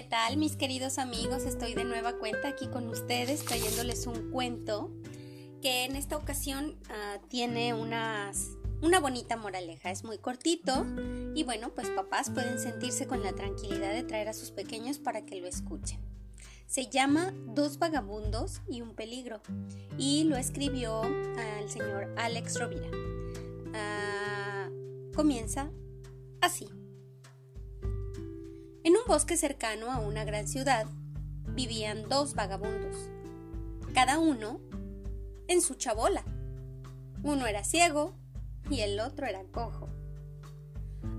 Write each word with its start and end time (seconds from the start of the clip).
tal 0.00 0.38
mis 0.38 0.56
queridos 0.56 0.96
amigos? 0.96 1.42
Estoy 1.42 1.74
de 1.74 1.84
nueva 1.84 2.14
cuenta 2.14 2.48
aquí 2.48 2.66
con 2.68 2.88
ustedes 2.88 3.44
trayéndoles 3.44 4.06
un 4.06 4.30
cuento 4.30 4.90
que 5.60 5.84
en 5.84 5.96
esta 5.96 6.16
ocasión 6.16 6.78
ah, 6.88 7.18
tiene 7.28 7.74
unas, 7.74 8.52
una 8.80 9.00
bonita 9.00 9.36
moraleja. 9.36 9.90
Es 9.90 10.02
muy 10.02 10.16
cortito 10.16 10.86
y 11.34 11.44
bueno, 11.44 11.74
pues 11.74 11.90
papás 11.90 12.30
pueden 12.30 12.58
sentirse 12.58 13.06
con 13.06 13.22
la 13.22 13.34
tranquilidad 13.34 13.92
de 13.92 14.02
traer 14.02 14.30
a 14.30 14.32
sus 14.32 14.50
pequeños 14.50 14.98
para 14.98 15.26
que 15.26 15.38
lo 15.38 15.46
escuchen. 15.46 16.00
Se 16.66 16.86
llama 16.86 17.34
Dos 17.48 17.78
vagabundos 17.78 18.62
y 18.70 18.80
un 18.80 18.94
peligro 18.94 19.42
y 19.98 20.24
lo 20.24 20.38
escribió 20.38 21.02
el 21.04 21.68
señor 21.68 22.14
Alex 22.16 22.58
Rovira. 22.58 22.88
Ah, 23.74 24.70
comienza 25.14 25.70
así. 26.40 26.70
Un 29.02 29.08
bosque 29.08 29.36
cercano 29.36 29.90
a 29.90 29.98
una 29.98 30.24
gran 30.24 30.46
ciudad 30.46 30.86
vivían 31.48 32.08
dos 32.08 32.34
vagabundos, 32.34 33.08
cada 33.94 34.20
uno 34.20 34.60
en 35.48 35.60
su 35.60 35.74
chabola. 35.74 36.22
Uno 37.24 37.46
era 37.46 37.64
ciego 37.64 38.14
y 38.70 38.80
el 38.80 39.00
otro 39.00 39.26
era 39.26 39.42
cojo. 39.50 39.88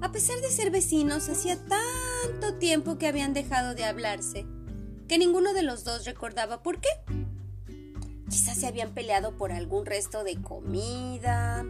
A 0.01 0.13
pesar 0.13 0.39
de 0.39 0.49
ser 0.49 0.71
vecinos, 0.71 1.27
hacía 1.27 1.57
tanto 1.57 2.55
tiempo 2.57 2.97
que 2.97 3.07
habían 3.07 3.33
dejado 3.33 3.75
de 3.75 3.83
hablarse 3.83 4.45
que 5.09 5.17
ninguno 5.17 5.53
de 5.53 5.63
los 5.63 5.83
dos 5.83 6.05
recordaba 6.05 6.63
por 6.63 6.79
qué. 6.79 6.89
Quizás 8.29 8.59
se 8.59 8.67
habían 8.67 8.93
peleado 8.93 9.35
por 9.35 9.51
algún 9.51 9.85
resto 9.85 10.23
de 10.23 10.41
comida, 10.41 11.65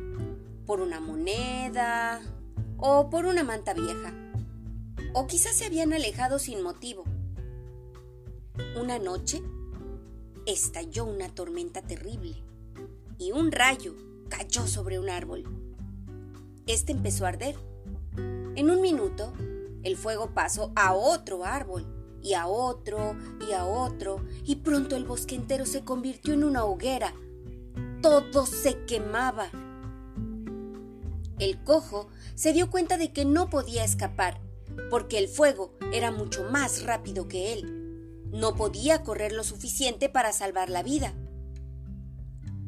por 0.67 0.79
una 0.79 0.99
moneda 0.99 2.21
o 2.77 3.09
por 3.09 3.25
una 3.25 3.43
manta 3.43 3.73
vieja 3.73 4.13
o 5.13 5.27
quizás 5.27 5.55
se 5.55 5.65
habían 5.65 5.93
alejado 5.93 6.39
sin 6.39 6.61
motivo. 6.61 7.03
Una 8.79 8.99
noche 8.99 9.41
estalló 10.45 11.05
una 11.05 11.29
tormenta 11.29 11.81
terrible 11.81 12.43
y 13.17 13.31
un 13.31 13.51
rayo 13.51 13.95
cayó 14.29 14.67
sobre 14.67 14.99
un 14.99 15.09
árbol. 15.09 15.43
Este 16.65 16.91
empezó 16.91 17.25
a 17.25 17.29
arder. 17.29 17.55
En 18.55 18.69
un 18.69 18.81
minuto, 18.81 19.33
el 19.83 19.97
fuego 19.97 20.31
pasó 20.33 20.71
a 20.75 20.93
otro 20.93 21.45
árbol 21.45 21.85
y 22.21 22.33
a 22.33 22.47
otro 22.47 23.15
y 23.47 23.53
a 23.53 23.65
otro 23.65 24.23
y 24.45 24.57
pronto 24.57 24.95
el 24.95 25.05
bosque 25.05 25.35
entero 25.35 25.65
se 25.65 25.83
convirtió 25.83 26.33
en 26.33 26.43
una 26.43 26.65
hoguera. 26.65 27.13
Todo 28.01 28.45
se 28.45 28.85
quemaba. 28.85 29.49
El 31.39 31.63
cojo 31.63 32.07
se 32.35 32.53
dio 32.53 32.69
cuenta 32.69 32.97
de 32.97 33.11
que 33.11 33.25
no 33.25 33.49
podía 33.49 33.83
escapar 33.83 34.39
porque 34.89 35.17
el 35.17 35.27
fuego 35.27 35.77
era 35.91 36.11
mucho 36.11 36.43
más 36.43 36.83
rápido 36.83 37.27
que 37.27 37.53
él. 37.53 38.23
No 38.31 38.55
podía 38.55 39.03
correr 39.03 39.31
lo 39.31 39.43
suficiente 39.43 40.09
para 40.09 40.31
salvar 40.31 40.69
la 40.69 40.83
vida. 40.83 41.13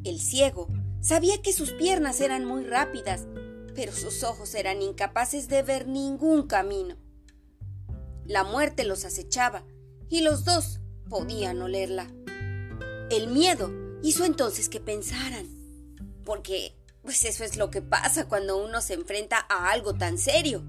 El 0.04 0.20
ciego 0.20 0.68
sabía 1.00 1.42
que 1.42 1.52
sus 1.52 1.72
piernas 1.72 2.20
eran 2.20 2.44
muy 2.44 2.64
rápidas, 2.64 3.26
pero 3.74 3.92
sus 3.92 4.22
ojos 4.22 4.54
eran 4.54 4.82
incapaces 4.82 5.48
de 5.48 5.62
ver 5.62 5.86
ningún 5.88 6.46
camino. 6.46 6.96
La 8.24 8.44
muerte 8.44 8.84
los 8.84 9.04
acechaba 9.04 9.64
y 10.08 10.20
los 10.20 10.44
dos 10.44 10.80
podían 11.08 11.60
olerla. 11.62 12.08
El 13.10 13.28
miedo 13.28 13.70
hizo 14.02 14.24
entonces 14.24 14.68
que 14.68 14.80
pensaran, 14.80 15.46
porque 16.24 16.76
pues 17.02 17.24
eso 17.24 17.44
es 17.44 17.56
lo 17.56 17.70
que 17.70 17.82
pasa 17.82 18.28
cuando 18.28 18.56
uno 18.56 18.80
se 18.80 18.94
enfrenta 18.94 19.46
a 19.48 19.70
algo 19.70 19.94
tan 19.94 20.18
serio. 20.18 20.64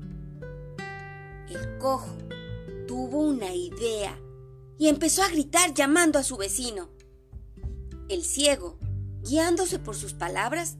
El 1.49 1.77
cojo 1.77 2.17
tuvo 2.87 3.21
una 3.21 3.53
idea 3.53 4.19
y 4.77 4.89
empezó 4.89 5.23
a 5.23 5.29
gritar 5.29 5.73
llamando 5.73 6.19
a 6.19 6.23
su 6.23 6.35
vecino. 6.35 6.89
El 8.09 8.25
ciego, 8.25 8.77
guiándose 9.21 9.79
por 9.79 9.95
sus 9.95 10.13
palabras, 10.13 10.75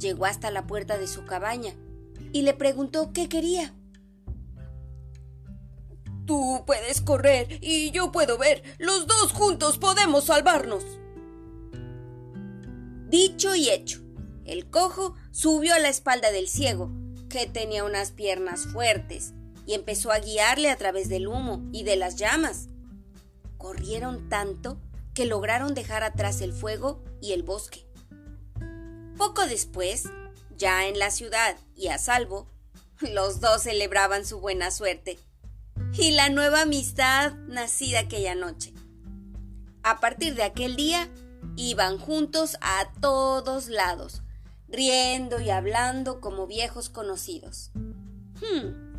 llegó 0.00 0.26
hasta 0.26 0.50
la 0.50 0.66
puerta 0.66 0.98
de 0.98 1.06
su 1.06 1.24
cabaña 1.24 1.76
y 2.32 2.42
le 2.42 2.52
preguntó 2.52 3.12
qué 3.12 3.28
quería. 3.28 3.76
Tú 6.26 6.64
puedes 6.66 7.00
correr 7.00 7.58
y 7.60 7.92
yo 7.92 8.10
puedo 8.10 8.38
ver. 8.38 8.64
Los 8.78 9.06
dos 9.06 9.32
juntos 9.32 9.78
podemos 9.78 10.24
salvarnos. 10.24 10.84
Dicho 13.08 13.54
y 13.54 13.70
hecho, 13.70 14.00
el 14.44 14.68
cojo 14.68 15.14
subió 15.30 15.74
a 15.74 15.78
la 15.78 15.90
espalda 15.90 16.32
del 16.32 16.48
ciego, 16.48 16.90
que 17.28 17.46
tenía 17.46 17.84
unas 17.84 18.10
piernas 18.10 18.66
fuertes 18.66 19.34
y 19.66 19.74
empezó 19.74 20.12
a 20.12 20.18
guiarle 20.18 20.70
a 20.70 20.76
través 20.76 21.08
del 21.08 21.28
humo 21.28 21.62
y 21.72 21.84
de 21.84 21.96
las 21.96 22.16
llamas. 22.16 22.68
Corrieron 23.58 24.28
tanto 24.28 24.80
que 25.14 25.26
lograron 25.26 25.74
dejar 25.74 26.02
atrás 26.02 26.40
el 26.40 26.52
fuego 26.52 27.02
y 27.20 27.32
el 27.32 27.42
bosque. 27.42 27.86
Poco 29.16 29.46
después, 29.46 30.04
ya 30.56 30.86
en 30.86 30.98
la 30.98 31.10
ciudad 31.10 31.56
y 31.76 31.88
a 31.88 31.98
salvo, 31.98 32.48
los 33.00 33.40
dos 33.40 33.62
celebraban 33.62 34.24
su 34.24 34.40
buena 34.40 34.70
suerte 34.70 35.18
y 35.94 36.12
la 36.12 36.28
nueva 36.30 36.62
amistad 36.62 37.34
nacida 37.48 38.00
aquella 38.00 38.34
noche. 38.34 38.72
A 39.82 40.00
partir 40.00 40.34
de 40.34 40.44
aquel 40.44 40.76
día, 40.76 41.08
iban 41.56 41.98
juntos 41.98 42.56
a 42.60 42.92
todos 43.00 43.68
lados, 43.68 44.22
riendo 44.68 45.40
y 45.40 45.50
hablando 45.50 46.20
como 46.20 46.46
viejos 46.46 46.88
conocidos. 46.88 47.72
Hmm, 47.74 48.91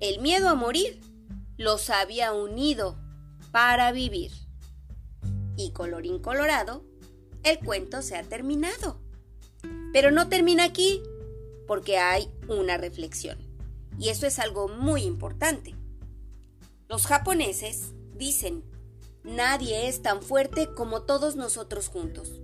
el 0.00 0.20
miedo 0.20 0.48
a 0.48 0.54
morir 0.54 1.00
los 1.56 1.90
había 1.90 2.32
unido 2.32 2.96
para 3.50 3.90
vivir. 3.90 4.30
Y 5.56 5.72
colorín 5.72 6.20
colorado, 6.20 6.84
el 7.42 7.58
cuento 7.58 8.00
se 8.02 8.16
ha 8.16 8.22
terminado. 8.22 9.00
Pero 9.92 10.12
no 10.12 10.28
termina 10.28 10.64
aquí, 10.64 11.02
porque 11.66 11.98
hay 11.98 12.30
una 12.46 12.76
reflexión. 12.76 13.38
Y 13.98 14.10
eso 14.10 14.26
es 14.26 14.38
algo 14.38 14.68
muy 14.68 15.02
importante. 15.02 15.74
Los 16.88 17.06
japoneses 17.06 17.92
dicen, 18.14 18.62
nadie 19.24 19.88
es 19.88 20.00
tan 20.00 20.22
fuerte 20.22 20.72
como 20.74 21.02
todos 21.02 21.34
nosotros 21.34 21.88
juntos. 21.88 22.40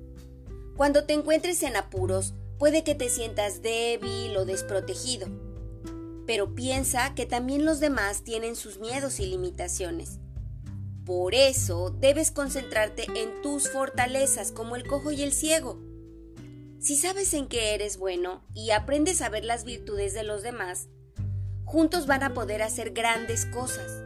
Cuando 0.77 1.05
te 1.05 1.13
encuentres 1.13 1.63
en 1.63 1.77
apuros, 1.77 2.35
puede 2.59 2.83
que 2.83 2.97
te 2.97 3.09
sientas 3.09 3.63
débil 3.63 4.37
o 4.37 4.45
desprotegido 4.45 5.54
pero 6.27 6.55
piensa 6.55 7.15
que 7.15 7.27
también 7.27 7.65
los 7.65 7.81
demás 7.81 8.23
tienen 8.23 8.57
sus 8.57 8.79
miedos 8.79 9.21
y 9.21 9.27
limitaciones. 9.27 10.19
Por 11.05 11.35
eso 11.35 11.91
debes 11.91 12.31
concentrarte 12.31 13.07
en 13.15 13.43
tus 13.43 13.69
fortalezas 13.69 14.53
como 14.53 14.75
el 14.77 14.87
cojo 14.87 15.13
y 15.13 15.23
el 15.23 15.33
ciego. 15.33 15.79
Si 16.81 16.97
sabes 16.97 17.35
en 17.35 17.47
qué 17.47 17.75
eres 17.75 17.99
bueno 17.99 18.43
y 18.55 18.71
aprendes 18.71 19.23
a 19.23 19.29
ver 19.29 19.45
las 19.45 19.65
virtudes 19.65 20.15
de 20.15 20.25
los 20.25 20.43
demás, 20.43 20.89
juntos 21.65 22.07
van 22.07 22.23
a 22.23 22.35
poder 22.35 22.63
hacer 22.63 22.93
grandes 22.93 23.47
cosas. 23.47 24.03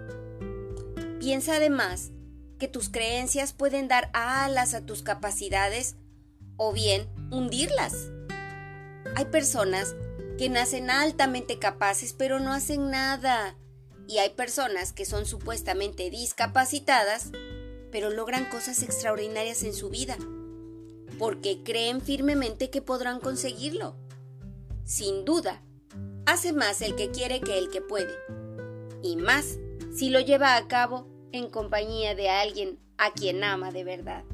Piensa 1.21 1.57
además 1.57 2.11
que 2.59 2.69
tus 2.69 2.89
creencias 2.89 3.53
pueden 3.53 3.87
dar 3.89 4.11
alas 4.13 4.75
a 4.75 4.85
tus 4.85 5.03
capacidades 5.03 5.97
o 6.57 6.73
bien 6.73 7.09
hundirlas. 7.31 8.11
Hay 9.15 9.27
personas 9.27 9.95
que 10.39 10.49
nacen 10.49 10.89
altamente 10.89 11.59
capaces 11.59 12.15
pero 12.15 12.39
no 12.41 12.53
hacen 12.53 12.91
nada. 12.91 13.57
Y 14.07 14.19
hay 14.19 14.31
personas 14.31 14.95
que 14.95 15.05
son 15.05 15.27
supuestamente 15.27 16.09
discapacitadas, 16.09 17.31
pero 17.93 18.09
logran 18.09 18.47
cosas 18.47 18.83
extraordinarias 18.83 19.63
en 19.65 19.75
su 19.75 19.91
vida, 19.91 20.17
porque 21.19 21.63
creen 21.63 22.01
firmemente 22.01 22.71
que 22.71 22.81
podrán 22.81 23.21
conseguirlo. 23.21 23.97
Sin 24.85 25.27
duda, 25.27 25.63
hace 26.25 26.55
más 26.55 26.81
el 26.81 26.97
que 26.97 27.11
quiere 27.11 27.43
que 27.43 27.59
el 27.59 27.69
que 27.69 27.83
puede, 27.83 28.15
y 29.03 29.17
más 29.17 29.59
si 29.95 30.09
lo 30.09 30.21
lleva 30.21 30.57
a 30.57 30.69
cabo 30.69 31.07
en 31.33 31.51
compañía 31.51 32.15
de 32.15 32.31
alguien 32.31 32.79
a 32.97 33.13
quien 33.13 33.45
ama 33.45 33.73
de 33.73 33.85
verdad. 33.85 34.25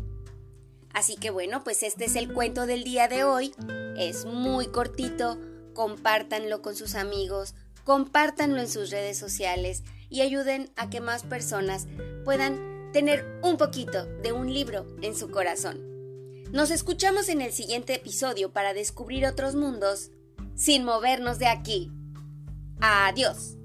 Así 0.93 1.17
que 1.17 1.31
bueno, 1.31 1.65
pues 1.65 1.83
este 1.83 2.05
es 2.05 2.15
el 2.15 2.33
cuento 2.33 2.67
del 2.67 2.85
día 2.85 3.09
de 3.09 3.25
hoy. 3.25 3.53
Es 3.97 4.25
muy 4.25 4.69
cortito, 4.69 5.37
compártanlo 5.75 6.63
con 6.63 6.75
sus 6.75 6.95
amigos, 6.95 7.55
compártanlo 7.85 8.61
en 8.61 8.69
sus 8.69 8.91
redes 8.91 9.19
sociales 9.19 9.83
y 10.09 10.23
ayuden 10.23 10.71
a 10.77 10.89
que 10.89 11.01
más 11.01 11.25
personas 11.25 11.87
puedan 12.25 12.93
tener 12.93 13.27
un 13.43 13.57
poquito 13.57 14.07
de 14.23 14.33
un 14.33 14.53
libro 14.53 14.87
en 15.03 15.15
su 15.15 15.31
corazón. 15.31 15.81
Nos 16.53 16.71
escuchamos 16.71 17.29
en 17.29 17.41
el 17.41 17.53
siguiente 17.53 17.95
episodio 17.95 18.53
para 18.53 18.73
descubrir 18.75 19.27
otros 19.27 19.57
mundos 19.57 20.13
sin 20.55 20.85
movernos 20.85 21.39
de 21.41 21.49
aquí. 21.49 21.91
Adiós. 22.81 23.57